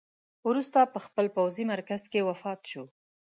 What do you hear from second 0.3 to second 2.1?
وروسته په خپل پوځي مرکز